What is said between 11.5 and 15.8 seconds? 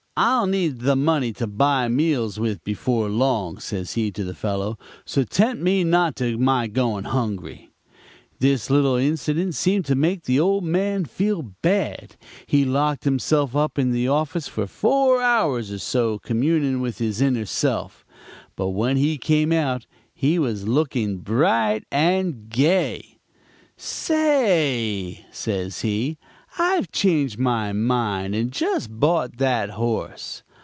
bad; he locked himself up in the office for four hours or